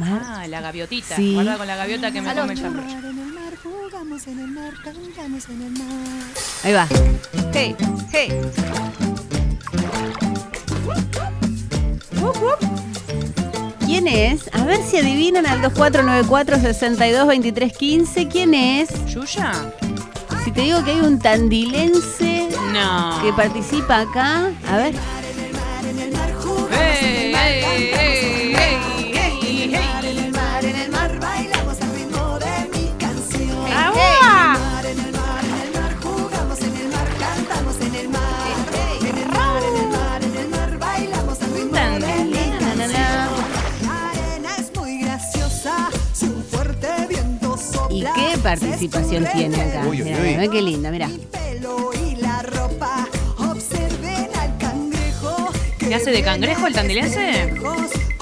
Ah, 0.00 0.46
la 0.48 0.60
gaviotita. 0.60 1.16
Sí. 1.16 1.34
Guarda 1.34 1.56
con 1.56 1.66
la 1.66 1.76
gaviota 1.76 2.10
que 2.12 2.20
me 2.20 2.34
come 2.34 2.52
el 2.52 2.60
chambre. 2.60 2.82
Ahí 6.64 6.72
va. 6.72 6.86
Hey, 7.52 7.74
hey. 8.12 8.32
¿Quién 13.84 14.08
es? 14.08 14.50
A 14.52 14.64
ver 14.64 14.82
si 14.82 14.98
adivinan 14.98 15.46
al 15.46 15.62
2494 15.62 16.58
622315 16.60 18.28
¿Quién 18.28 18.54
es? 18.54 18.88
¿Yuya? 19.06 19.52
Si 20.44 20.50
te 20.52 20.62
digo 20.62 20.84
que 20.84 20.92
hay 20.92 21.00
un 21.00 21.18
tandilense 21.18 22.48
No. 22.72 23.20
que 23.22 23.32
participa 23.32 24.00
acá, 24.00 24.50
a 24.68 24.76
ver. 24.76 24.94
¡Ey, 26.78 27.34
ey, 27.34 27.90
participación 48.46 49.26
tiene 49.34 49.60
acá? 49.60 49.86
Uy, 49.88 50.02
uy, 50.02 50.04
Mirá, 50.04 50.22
uy. 50.22 50.28
mirá 50.36 50.48
qué 50.48 50.62
linda, 50.62 50.90
mira. 50.92 51.10
¿Qué 55.78 55.94
hace 55.94 56.10
de 56.12 56.22
cangrejo 56.22 56.66
el 56.68 56.74
tandilense? 56.74 57.54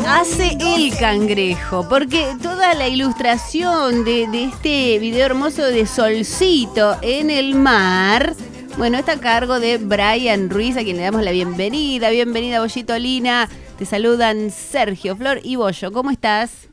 Hace 0.07 0.57
el 0.61 0.97
cangrejo, 0.99 1.87
porque 1.89 2.27
toda 2.43 2.75
la 2.75 2.89
ilustración 2.89 4.05
de, 4.05 4.27
de 4.29 4.45
este 4.45 4.99
video 4.99 5.27
hermoso 5.27 5.63
de 5.63 5.87
Solcito 5.87 6.97
en 7.03 7.29
el 7.31 7.55
mar, 7.55 8.35
bueno, 8.79 8.99
está 8.99 9.13
a 9.13 9.21
cargo 9.21 9.61
de 9.61 9.77
Brian 9.79 10.49
Ruiz, 10.49 10.77
a 10.77 10.83
quien 10.85 10.97
le 10.97 11.03
damos 11.03 11.23
la 11.23 11.33
bienvenida. 11.33 12.09
Bienvenida, 12.11 12.61
Bollito 12.61 12.99
Lina. 12.99 13.49
Te 13.79 13.85
saludan 13.85 14.51
Sergio, 14.51 15.17
Flor 15.17 15.41
y 15.43 15.57
Bollo. 15.57 15.93
¿Cómo 15.93 16.11
estás? 16.11 16.69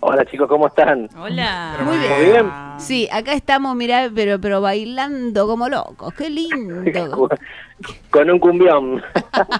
Hola 0.00 0.24
chicos, 0.26 0.48
¿cómo 0.48 0.68
están? 0.68 1.08
Hola. 1.18 1.78
Muy 1.84 1.98
bien. 1.98 2.12
Muy 2.12 2.24
bien. 2.26 2.46
Sí, 2.78 3.08
acá 3.10 3.32
estamos, 3.32 3.74
mirá, 3.74 4.08
pero, 4.14 4.40
pero 4.40 4.60
bailando 4.60 5.46
como 5.46 5.68
locos. 5.68 6.14
Qué 6.14 6.30
lindo. 6.30 7.28
Con 8.10 8.30
un 8.30 8.38
cumbión. 8.38 9.02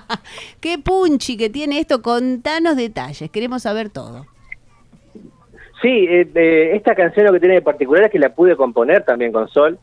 Qué 0.61 0.79
punchi 0.79 1.37
que 1.37 1.51
tiene 1.51 1.81
esto. 1.81 2.03
Contanos 2.03 2.77
detalles. 2.77 3.31
Queremos 3.31 3.63
saber 3.63 3.91
todo. 3.91 4.27
Sí, 5.83 5.89
eh, 5.89 6.29
eh, 6.35 6.71
esta 6.75 6.95
canción 6.95 7.27
lo 7.27 7.33
que 7.33 7.41
tiene 7.41 7.57
de 7.57 7.63
particular 7.63 8.05
es 8.05 8.11
que 8.11 8.19
la 8.19 8.31
pude 8.31 8.57
componer 8.57 9.05
también 9.05 9.33
con 9.33 9.49
Sol, 9.49 9.79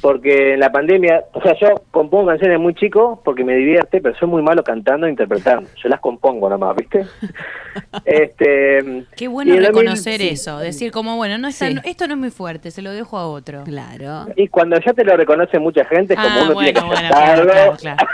porque 0.00 0.54
en 0.54 0.60
la 0.60 0.70
pandemia, 0.70 1.24
o 1.32 1.40
sea, 1.40 1.54
yo 1.58 1.82
compongo 1.90 2.26
canciones 2.26 2.58
muy 2.60 2.74
chico 2.74 3.22
porque 3.24 3.42
me 3.44 3.54
divierte, 3.56 4.00
pero 4.02 4.14
soy 4.16 4.28
muy 4.28 4.42
malo 4.42 4.62
cantando 4.62 5.06
e 5.06 5.10
interpretando. 5.10 5.68
Yo 5.82 5.88
las 5.88 6.00
compongo 6.00 6.48
nomás, 6.50 6.76
¿viste? 6.76 7.06
este, 8.04 9.04
Qué 9.16 9.28
bueno 9.28 9.54
y 9.54 9.56
en 9.56 9.62
2000 9.62 9.80
reconocer 9.82 10.22
eso. 10.22 10.58
Decir 10.58 10.90
como, 10.90 11.16
bueno, 11.16 11.38
no 11.38 11.48
está, 11.48 11.68
Sí. 11.68 11.76
esto 11.84 12.06
no 12.06 12.14
es 12.14 12.20
muy 12.20 12.30
fuerte, 12.30 12.70
se 12.70 12.82
lo 12.82 12.90
dejo 12.92 13.16
a 13.18 13.26
otro. 13.28 13.64
Claro. 13.64 14.26
Y 14.36 14.48
cuando 14.48 14.78
ya 14.80 14.92
te 14.92 15.04
lo 15.04 15.16
reconoce 15.16 15.58
mucha 15.58 15.84
gente, 15.86 16.14
es 16.14 16.20
como 16.20 16.30
Ah, 16.30 16.42
uno 16.44 16.54
bueno, 16.54 16.58
tiene 16.72 16.72
que 16.80 16.86
bueno, 16.86 17.08
claro, 17.08 17.14
cantarlo. 17.14 17.50
claro, 17.50 17.76
claro. 17.76 18.06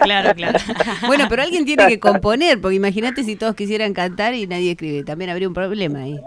Claro, 0.00 0.34
claro. 0.34 0.58
Bueno, 1.06 1.26
pero 1.28 1.42
alguien 1.42 1.64
tiene 1.64 1.86
que 1.88 1.98
componer, 2.00 2.60
porque 2.60 2.76
imagínate 2.76 3.22
si 3.24 3.36
todos 3.36 3.54
quisieran 3.54 3.92
cantar 3.94 4.34
y 4.34 4.46
nadie 4.46 4.72
escribe. 4.72 5.02
También 5.04 5.30
habría 5.30 5.48
un 5.48 5.54
problema 5.54 6.00
ahí. 6.00 6.20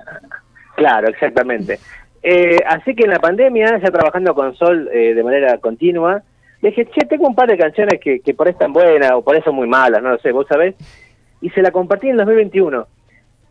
Claro, 0.76 1.08
exactamente. 1.08 1.80
Eh, 2.28 2.58
así 2.66 2.96
que 2.96 3.04
en 3.04 3.12
la 3.12 3.20
pandemia, 3.20 3.78
ya 3.78 3.92
trabajando 3.92 4.34
con 4.34 4.56
Sol 4.56 4.90
eh, 4.92 5.14
de 5.14 5.24
manera 5.24 5.60
continua, 5.60 6.24
le 6.60 6.70
dije, 6.70 6.88
che, 6.88 7.06
tengo 7.06 7.28
un 7.28 7.36
par 7.36 7.48
de 7.48 7.56
canciones 7.56 8.00
que, 8.00 8.34
por 8.34 8.48
ahí 8.48 8.54
están 8.54 8.74
buenas 8.74 9.12
o 9.12 9.22
por 9.22 9.40
son 9.44 9.54
muy 9.54 9.68
malas, 9.68 10.02
no 10.02 10.10
lo 10.10 10.18
sé, 10.18 10.32
vos 10.32 10.48
sabés. 10.48 10.74
Y 11.40 11.52
se 11.52 11.62
la 11.62 11.70
compartí 11.70 12.10
en 12.10 12.18
2021, 12.18 12.88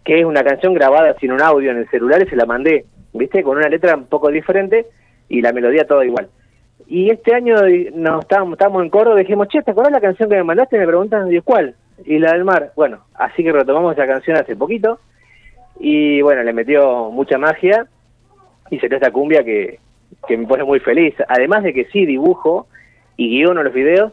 que 0.03 0.19
es 0.19 0.25
una 0.25 0.43
canción 0.43 0.75
grabada 0.75 1.15
sin 1.21 1.31
un 1.31 1.41
audio 1.41 1.71
en 1.71 1.77
el 1.77 1.89
celular 1.89 2.21
y 2.21 2.29
se 2.29 2.35
la 2.35 2.47
mandé, 2.47 2.85
¿viste? 3.13 3.45
Con 3.45 3.59
una 3.59 3.69
letra 3.69 3.95
un 3.95 4.07
poco 4.07 4.29
diferente 4.29 4.87
y 5.29 5.41
la 5.41 5.53
melodía 5.53 5.87
todo 5.87 6.03
igual. 6.03 6.29
Y 6.89 7.11
este 7.11 7.33
año 7.33 7.55
nos 7.95 8.23
estábamos, 8.23 8.55
estábamos 8.55 8.83
en 8.83 8.91
coro, 8.91 9.15
dijimos, 9.15 9.47
che, 9.47 9.63
¿te 9.63 9.71
acordás 9.71 9.93
la 9.93 10.01
canción 10.01 10.29
que 10.29 10.35
me 10.35 10.43
mandaste? 10.43 10.75
Y 10.75 10.81
me 10.81 10.89
preguntan, 10.89 11.33
¿y 11.33 11.39
cuál? 11.43 11.77
Y 12.05 12.19
la 12.19 12.33
del 12.33 12.43
mar. 12.43 12.73
Bueno, 12.75 13.05
así 13.15 13.45
que 13.45 13.53
retomamos 13.53 13.93
esa 13.93 14.09
canción 14.09 14.37
hace 14.37 14.57
poquito 14.57 14.99
y 15.79 16.23
bueno, 16.23 16.43
le 16.43 16.53
metió 16.53 17.13
mucha 17.13 17.39
magia 17.39 17.87
y 18.75 18.81
se 18.81 18.87
esta 18.95 19.11
cumbia 19.11 19.45
que, 19.45 19.79
que 20.27 20.37
me 20.37 20.47
pone 20.47 20.65
muy 20.65 20.81
feliz. 20.81 21.15
Además 21.29 21.63
de 21.63 21.73
que 21.73 21.85
sí 21.87 22.07
dibujo 22.07 22.67
y 23.17 23.29
guiono 23.29 23.63
los 23.63 23.73
videos, 23.73 24.13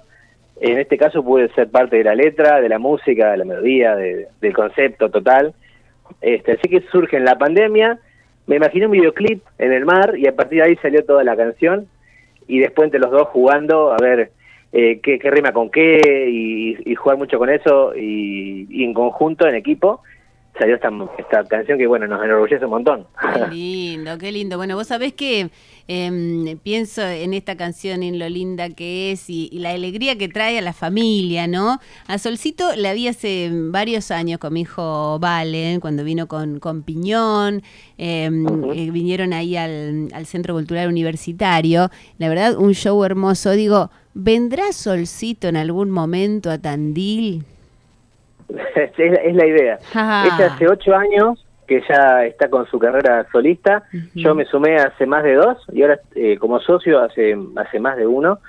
en 0.59 0.77
este 0.77 0.97
caso 0.97 1.23
pude 1.23 1.49
ser 1.53 1.69
parte 1.69 1.97
de 1.97 2.03
la 2.03 2.15
letra, 2.15 2.61
de 2.61 2.69
la 2.69 2.79
música, 2.79 3.31
de 3.31 3.37
la 3.37 3.45
melodía, 3.45 3.95
de- 3.95 4.27
del 4.39 4.53
concepto 4.53 5.09
total. 5.09 5.53
Este, 6.21 6.53
así 6.53 6.69
que 6.69 6.81
surge 6.91 7.17
en 7.17 7.25
la 7.25 7.37
pandemia, 7.37 7.99
me 8.47 8.57
imaginé 8.57 8.85
un 8.85 8.91
videoclip 8.91 9.43
en 9.57 9.71
el 9.71 9.85
mar 9.85 10.13
y 10.17 10.27
a 10.27 10.35
partir 10.35 10.59
de 10.59 10.65
ahí 10.69 10.75
salió 10.77 11.03
toda 11.05 11.23
la 11.23 11.35
canción 11.35 11.87
y 12.47 12.59
después 12.59 12.85
entre 12.87 12.99
los 12.99 13.11
dos 13.11 13.27
jugando 13.29 13.93
a 13.93 13.97
ver 13.97 14.31
eh, 14.73 14.99
qué, 15.01 15.19
qué 15.19 15.31
rima 15.31 15.51
con 15.53 15.69
qué 15.69 16.27
y, 16.29 16.95
jugar 16.95 17.17
mucho 17.17 17.39
con 17.39 17.49
eso 17.49 17.93
y 17.95 18.83
en 18.83 18.93
conjunto, 18.93 19.47
en 19.47 19.55
equipo, 19.55 20.01
salió 20.61 20.75
esta, 20.75 20.91
esta 21.17 21.43
canción 21.45 21.79
que 21.79 21.87
bueno, 21.87 22.05
nos 22.05 22.23
enorgullece 22.23 22.65
un 22.65 22.71
montón. 22.71 23.07
Qué 23.33 23.47
lindo, 23.51 24.17
qué 24.19 24.31
lindo. 24.31 24.57
Bueno, 24.57 24.75
vos 24.75 24.85
sabés 24.85 25.13
que 25.13 25.49
em, 25.87 26.55
pienso 26.59 27.01
en 27.01 27.33
esta 27.33 27.57
canción, 27.57 28.03
en 28.03 28.19
lo 28.19 28.29
linda 28.29 28.69
que 28.69 29.11
es 29.11 29.27
y, 29.27 29.49
y 29.51 29.57
la 29.57 29.71
alegría 29.71 30.19
que 30.19 30.29
trae 30.29 30.59
a 30.59 30.61
la 30.61 30.73
familia, 30.73 31.47
¿no? 31.47 31.79
A 32.05 32.19
Solcito 32.19 32.75
la 32.75 32.93
vi 32.93 33.07
hace 33.07 33.49
varios 33.51 34.11
años 34.11 34.37
con 34.37 34.53
mi 34.53 34.61
hijo 34.61 35.17
Valen, 35.17 35.79
cuando 35.79 36.03
vino 36.03 36.27
con, 36.27 36.59
con 36.59 36.83
Piñón, 36.83 37.63
em, 37.97 38.45
eh, 38.71 38.91
vinieron 38.91 39.33
ahí 39.33 39.57
al, 39.57 40.09
al 40.13 40.27
Centro 40.27 40.53
Cultural 40.53 40.87
Universitario. 40.89 41.89
La 42.19 42.29
verdad, 42.29 42.55
un 42.55 42.75
show 42.75 43.03
hermoso. 43.03 43.49
Digo, 43.53 43.89
¿vendrá 44.13 44.73
Solcito 44.73 45.47
en 45.47 45.57
algún 45.57 45.89
momento 45.89 46.51
a 46.51 46.59
Tandil? 46.59 47.45
es, 48.75 48.91
es 48.97 49.35
la 49.35 49.45
idea. 49.45 49.79
Ah. 49.93 50.25
Ella 50.25 50.53
hace 50.53 50.67
ocho 50.67 50.95
años 50.95 51.45
que 51.67 51.81
ya 51.87 52.25
está 52.25 52.49
con 52.49 52.65
su 52.67 52.77
carrera 52.79 53.25
solista. 53.31 53.83
Yo 54.13 54.35
me 54.35 54.45
sumé 54.45 54.75
hace 54.75 55.05
más 55.05 55.23
de 55.23 55.35
dos 55.35 55.57
y 55.71 55.81
ahora 55.83 55.99
eh, 56.15 56.37
como 56.37 56.59
socio 56.59 56.99
hace, 56.99 57.37
hace 57.55 57.79
más 57.79 57.95
de 57.97 58.05
uno. 58.07 58.39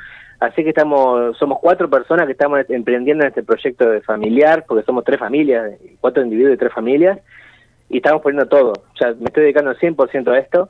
Así 0.41 0.65
que 0.65 0.71
estamos, 0.71 1.37
somos 1.39 1.61
cuatro 1.61 1.89
personas 1.89 2.27
que 2.27 2.33
estamos 2.33 2.59
emprendiendo 2.69 3.23
en 3.23 3.29
este 3.29 3.45
proyecto 3.45 3.89
de 3.89 4.01
familiar, 4.01 4.65
porque 4.67 4.85
somos 4.85 5.05
tres 5.05 5.21
familias, 5.21 5.71
cuatro 6.01 6.21
individuos 6.25 6.55
y 6.55 6.59
tres 6.59 6.73
familias, 6.73 7.21
y 7.89 7.99
estamos 7.99 8.23
poniendo 8.23 8.49
todo. 8.49 8.73
O 8.73 8.97
sea, 8.97 9.13
me 9.21 9.27
estoy 9.27 9.45
dedicando 9.45 9.73
100% 9.77 10.29
a 10.33 10.39
esto, 10.39 10.69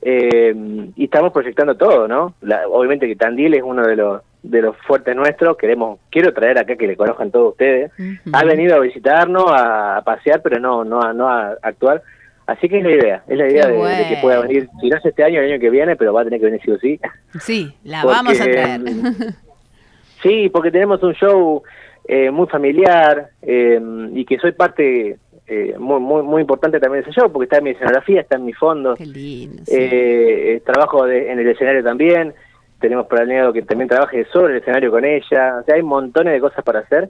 eh, 0.00 0.54
y 0.96 1.04
estamos 1.04 1.30
proyectando 1.30 1.76
todo, 1.76 2.08
¿no? 2.08 2.34
La- 2.40 2.66
obviamente 2.68 3.06
que 3.06 3.16
Tandil 3.16 3.52
es 3.52 3.62
uno 3.62 3.86
de 3.86 3.96
los 3.96 4.22
de 4.42 4.60
los 4.62 4.76
fuertes 4.86 5.14
nuestros, 5.14 5.56
queremos, 5.56 6.00
quiero 6.10 6.32
traer 6.34 6.58
acá 6.58 6.74
que 6.76 6.86
le 6.86 6.96
conozcan 6.96 7.30
todos 7.30 7.52
ustedes. 7.52 7.90
Ha 8.32 8.44
venido 8.44 8.74
a 8.76 8.80
visitarnos, 8.80 9.44
a, 9.50 9.98
a 9.98 10.02
pasear, 10.02 10.42
pero 10.42 10.58
no, 10.58 10.84
no, 10.84 11.00
a, 11.00 11.12
no 11.12 11.28
a 11.28 11.56
actuar. 11.62 12.02
Así 12.46 12.68
que 12.68 12.78
es 12.78 12.84
la 12.84 12.90
idea, 12.90 13.22
es 13.28 13.38
la 13.38 13.48
idea 13.48 13.66
de, 13.68 13.74
de 13.74 14.08
que 14.08 14.18
pueda 14.20 14.40
venir, 14.40 14.68
si 14.80 14.88
no 14.88 14.96
es 14.96 15.04
este 15.06 15.22
año, 15.22 15.40
el 15.40 15.52
año 15.52 15.60
que 15.60 15.70
viene, 15.70 15.94
pero 15.94 16.12
va 16.12 16.22
a 16.22 16.24
tener 16.24 16.40
que 16.40 16.46
venir 16.46 16.60
sí 16.64 16.70
o 16.72 16.78
sí. 16.78 17.00
Sí, 17.40 17.74
la 17.84 18.02
Porque, 18.02 18.16
vamos 18.16 18.40
a 18.40 18.44
traer. 18.44 18.80
Sí, 20.22 20.48
porque 20.52 20.70
tenemos 20.70 21.02
un 21.02 21.14
show 21.14 21.62
eh, 22.06 22.30
muy 22.30 22.46
familiar 22.46 23.30
eh, 23.42 23.80
y 24.14 24.24
que 24.24 24.38
soy 24.38 24.52
parte 24.52 25.18
eh, 25.48 25.74
muy, 25.78 25.98
muy, 26.00 26.22
muy 26.22 26.40
importante 26.42 26.78
también 26.78 27.02
de 27.04 27.10
ese 27.10 27.20
show, 27.20 27.30
porque 27.32 27.44
está 27.44 27.58
en 27.58 27.64
mi 27.64 27.70
escenografía, 27.70 28.20
está 28.20 28.36
en 28.36 28.44
mi 28.44 28.52
fondo. 28.52 28.94
Qué 28.94 29.06
lindo. 29.06 29.64
sí. 29.66 29.74
Eh, 29.76 30.54
eh, 30.56 30.62
trabajo 30.64 31.06
de- 31.06 31.30
en 31.32 31.38
el 31.40 31.48
escenario 31.48 31.82
también. 31.82 32.34
Tenemos 32.82 33.06
planeado 33.06 33.52
que 33.52 33.62
también 33.62 33.88
trabaje 33.88 34.26
sobre 34.32 34.54
el 34.54 34.58
escenario 34.60 34.90
con 34.90 35.04
ella. 35.04 35.60
O 35.60 35.64
sea, 35.64 35.74
hay 35.74 35.82
montones 35.82 36.34
de 36.34 36.40
cosas 36.40 36.64
para 36.64 36.80
hacer 36.80 37.08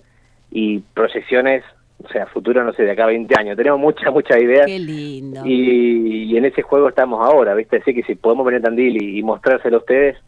y 0.50 0.80
proyecciones, 0.80 1.64
o 2.04 2.08
sea, 2.08 2.26
futuro, 2.26 2.62
no 2.62 2.74
sé, 2.74 2.82
de 2.82 2.90
acá 2.90 3.04
a 3.04 3.06
20 3.06 3.34
años. 3.38 3.56
Tenemos 3.56 3.80
muchas, 3.80 4.12
muchas 4.12 4.36
ideas. 4.40 4.66
Qué 4.66 4.78
lindo. 4.78 5.42
Y, 5.46 6.24
y 6.24 6.36
en 6.36 6.44
ese 6.44 6.60
juego 6.60 6.90
estamos 6.90 7.26
ahora, 7.26 7.54
¿viste? 7.54 7.78
Así 7.78 7.94
que 7.94 8.02
si 8.02 8.14
podemos 8.14 8.44
venir 8.44 8.60
a 8.60 8.64
Tandil 8.64 9.02
y, 9.02 9.18
y 9.18 9.22
mostrárselo 9.22 9.78
a 9.78 9.80
ustedes, 9.80 10.18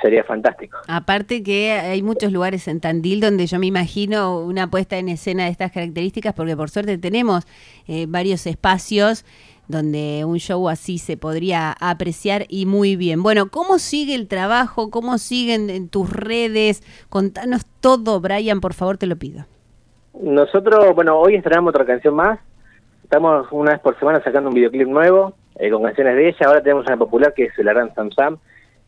sería 0.00 0.22
fantástico. 0.22 0.78
Aparte 0.86 1.42
que 1.42 1.72
hay 1.72 2.02
muchos 2.02 2.32
lugares 2.32 2.68
en 2.68 2.80
Tandil 2.80 3.20
donde 3.20 3.46
yo 3.46 3.58
me 3.58 3.66
imagino 3.66 4.40
una 4.40 4.68
puesta 4.68 4.98
en 4.98 5.08
escena 5.08 5.44
de 5.44 5.50
estas 5.50 5.72
características, 5.72 6.34
porque 6.34 6.56
por 6.56 6.70
suerte 6.70 6.98
tenemos 6.98 7.46
eh, 7.88 8.06
varios 8.08 8.46
espacios 8.46 9.24
donde 9.68 10.24
un 10.24 10.38
show 10.38 10.68
así 10.68 10.98
se 10.98 11.16
podría 11.16 11.74
apreciar 11.80 12.44
y 12.48 12.66
muy 12.66 12.96
bien. 12.96 13.22
Bueno, 13.22 13.48
¿cómo 13.50 13.78
sigue 13.78 14.14
el 14.14 14.28
trabajo? 14.28 14.90
¿Cómo 14.90 15.18
siguen 15.18 15.70
en 15.70 15.88
tus 15.88 16.10
redes? 16.10 16.82
Contanos 17.08 17.66
todo, 17.80 18.20
Brian, 18.20 18.60
por 18.60 18.74
favor, 18.74 18.98
te 18.98 19.06
lo 19.06 19.16
pido. 19.16 19.44
Nosotros, 20.20 20.94
bueno, 20.94 21.18
hoy 21.18 21.34
estrenamos 21.34 21.70
otra 21.70 21.84
canción 21.84 22.14
más. 22.14 22.38
estamos 23.02 23.46
una 23.50 23.72
vez 23.72 23.80
por 23.80 23.98
semana 23.98 24.22
sacando 24.22 24.48
un 24.48 24.54
videoclip 24.54 24.88
nuevo 24.88 25.34
eh, 25.56 25.70
con 25.70 25.82
canciones 25.82 26.16
de 26.16 26.28
ella. 26.28 26.46
Ahora 26.46 26.62
tenemos 26.62 26.86
una 26.86 26.96
popular 26.96 27.34
que 27.34 27.44
es 27.44 27.58
el 27.58 27.68
Aran 27.68 27.94
Sam 27.94 28.10
Sam, 28.12 28.38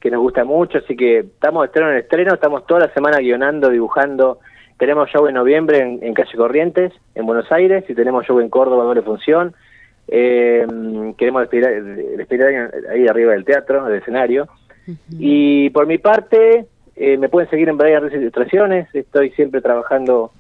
que 0.01 0.11
nos 0.11 0.21
gusta 0.21 0.45
mucho, 0.45 0.79
así 0.79 0.97
que 0.97 1.19
estamos 1.19 1.63
de 1.63 1.67
estreno 1.67 1.91
en 1.91 1.97
estreno, 1.99 2.35
estamos 2.35 2.67
toda 2.67 2.81
la 2.81 2.95
semana 2.95 3.19
guionando, 3.19 3.71
dibujando. 3.71 4.39
Tenemos 4.79 5.09
show 5.11 5.27
en 5.27 5.35
noviembre 5.35 5.79
en, 5.79 5.99
en 6.03 6.13
Calle 6.13 6.37
Corrientes, 6.37 6.93
en 7.15 7.25
Buenos 7.27 7.51
Aires, 7.51 7.85
y 7.89 7.95
tenemos 7.95 8.27
show 8.27 8.39
en 8.41 8.51
Córdoba, 8.51 8.85
doble 8.85 9.03
función. 9.03 9.55
Eh, 10.09 10.67
queremos 11.19 11.43
despedir, 11.43 12.17
despedir 12.17 12.71
ahí, 12.91 13.07
arriba 13.09 13.33
del 13.33 13.45
teatro, 13.45 13.85
del 13.87 13.99
escenario. 14.01 14.49
Y 15.19 15.71
por 15.71 15.87
mi 15.87 15.99
parte, 15.99 16.67
eh, 16.95 17.17
me 17.19 17.29
pueden 17.29 17.51
seguir 17.51 17.69
en 17.69 17.79
Ruiz 17.79 18.13
Ilustraciones, 18.15 18.89
estoy 18.95 19.31
siempre 19.31 19.61
trabajando 19.61 20.31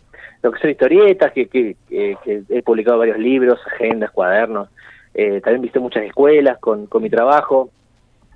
lo 0.42 0.52
que 0.52 0.60
son 0.60 0.70
historietas, 0.70 1.32
que, 1.32 1.46
que, 1.48 1.76
que- 1.88 2.16
que 2.22 2.42
he 2.50 2.62
publicado 2.62 2.98
varios 2.98 3.18
libros, 3.18 3.58
agendas, 3.74 4.10
cuadernos, 4.12 4.68
eh, 5.14 5.40
también 5.40 5.62
visité 5.62 5.80
muchas 5.80 6.04
escuelas 6.04 6.58
con, 6.58 6.86
con 6.86 7.02
mi 7.02 7.10
trabajo, 7.10 7.70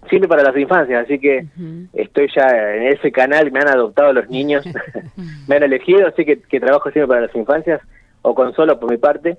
siempre 0.08 0.28
para 0.28 0.42
las 0.42 0.56
infancias, 0.56 1.04
así 1.04 1.18
que 1.20 1.44
estoy 1.92 2.28
ya 2.34 2.74
en 2.74 2.84
ese 2.84 3.12
canal, 3.12 3.52
me 3.52 3.60
han 3.60 3.68
adoptado 3.68 4.12
los 4.12 4.28
niños, 4.28 4.64
me 5.46 5.56
han 5.56 5.62
elegido, 5.62 6.08
así 6.08 6.24
que, 6.24 6.40
que 6.40 6.58
trabajo 6.58 6.90
siempre 6.90 7.06
para 7.08 7.26
las 7.26 7.36
infancias, 7.36 7.80
o 8.22 8.34
con 8.34 8.52
solo 8.54 8.80
por 8.80 8.90
mi 8.90 8.96
parte. 8.96 9.36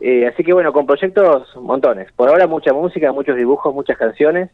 Eh, 0.00 0.26
así 0.26 0.44
que 0.44 0.52
bueno, 0.52 0.72
con 0.72 0.86
proyectos 0.86 1.48
montones. 1.56 2.12
Por 2.12 2.28
ahora 2.28 2.46
mucha 2.46 2.72
música, 2.72 3.12
muchos 3.12 3.36
dibujos, 3.36 3.74
muchas 3.74 3.98
canciones. 3.98 4.50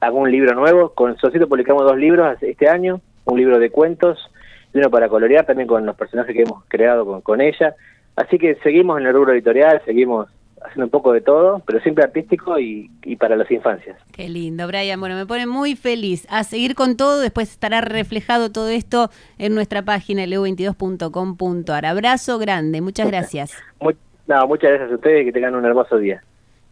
Hago 0.00 0.18
un 0.18 0.30
libro 0.30 0.54
nuevo. 0.54 0.90
Con 0.90 1.16
Solcito 1.16 1.48
publicamos 1.48 1.84
dos 1.84 1.96
libros 1.96 2.36
este 2.42 2.68
año. 2.68 3.00
Un 3.24 3.38
libro 3.38 3.58
de 3.58 3.70
cuentos 3.70 4.18
y 4.72 4.78
uno 4.78 4.90
para 4.90 5.08
colorear 5.08 5.46
también 5.46 5.68
con 5.68 5.84
los 5.86 5.96
personajes 5.96 6.34
que 6.34 6.42
hemos 6.42 6.64
creado 6.68 7.04
con, 7.06 7.20
con 7.22 7.40
ella. 7.40 7.74
Así 8.16 8.38
que 8.38 8.56
seguimos 8.56 9.00
en 9.00 9.06
el 9.06 9.14
rubro 9.14 9.32
editorial, 9.32 9.80
seguimos 9.84 10.28
haciendo 10.62 10.84
un 10.84 10.90
poco 10.90 11.12
de 11.12 11.22
todo, 11.22 11.62
pero 11.66 11.80
siempre 11.80 12.04
artístico 12.04 12.58
y, 12.58 12.90
y 13.02 13.16
para 13.16 13.36
las 13.36 13.50
infancias. 13.50 13.96
Qué 14.12 14.28
lindo, 14.28 14.66
Brian. 14.66 15.00
Bueno, 15.00 15.16
me 15.16 15.26
pone 15.26 15.46
muy 15.46 15.74
feliz. 15.74 16.26
A 16.30 16.44
seguir 16.44 16.74
con 16.74 16.96
todo, 16.96 17.20
después 17.20 17.50
estará 17.50 17.80
reflejado 17.80 18.52
todo 18.52 18.68
esto 18.68 19.10
en 19.38 19.54
nuestra 19.54 19.82
página 19.82 20.24
leo22.com.ar. 20.26 21.86
Abrazo 21.86 22.38
grande, 22.38 22.80
muchas 22.80 23.08
gracias. 23.08 23.56
No, 24.30 24.46
muchas 24.46 24.70
gracias 24.70 24.92
a 24.92 24.94
ustedes 24.94 25.22
y 25.22 25.24
que 25.24 25.32
tengan 25.32 25.56
un 25.56 25.64
hermoso 25.64 25.96
día. 25.98 26.22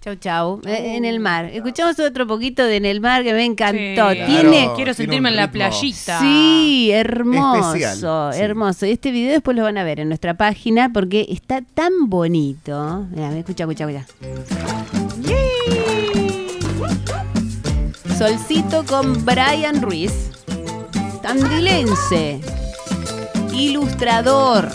Chau, 0.01 0.15
chau. 0.15 0.61
Eh, 0.65 0.95
En 0.97 1.05
el 1.05 1.19
mar. 1.19 1.47
Escuchamos 1.47 1.99
otro 1.99 2.25
poquito 2.25 2.63
de 2.65 2.77
En 2.77 2.85
el 2.85 3.01
mar 3.01 3.25
que 3.25 3.33
me 3.35 3.45
encantó. 3.45 4.11
Sí. 4.13 4.21
Tiene. 4.27 4.59
Claro. 4.61 4.75
Quiero 4.77 4.95
sentirme 4.95 5.29
en 5.31 5.35
la 5.37 5.51
playita. 5.51 6.21
Sí, 6.21 6.91
hermoso, 6.93 7.75
Especial, 7.75 8.33
sí. 8.33 8.41
hermoso. 8.41 8.87
Este 8.87 9.11
video 9.11 9.33
después 9.33 9.57
lo 9.57 9.65
van 9.65 9.77
a 9.77 9.83
ver 9.83 9.99
en 9.99 10.07
nuestra 10.07 10.35
página 10.35 10.93
porque 10.95 11.27
está 11.29 11.63
tan 11.75 12.09
bonito. 12.09 13.07
Mira, 13.11 13.37
escucha, 13.37 13.65
escucha, 13.65 13.91
escucha. 13.91 14.07
Solcito 18.17 18.85
con 18.85 19.25
Brian 19.25 19.83
Ruiz, 19.83 20.31
tandilense, 21.23 22.41
ilustrador, 23.53 24.69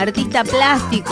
artista 0.00 0.44
plástico. 0.44 1.08